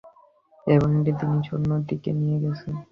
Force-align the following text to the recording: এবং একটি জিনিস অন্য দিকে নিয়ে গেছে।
এবং 0.67 0.89
একটি 0.99 1.11
জিনিস 1.21 1.47
অন্য 1.55 1.71
দিকে 1.89 2.09
নিয়ে 2.19 2.37
গেছে। 2.43 2.67